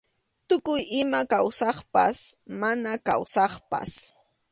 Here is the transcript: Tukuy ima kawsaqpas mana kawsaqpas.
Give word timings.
Tukuy 0.47 0.81
ima 1.01 1.21
kawsaqpas 1.31 2.17
mana 2.61 2.91
kawsaqpas. 3.07 3.91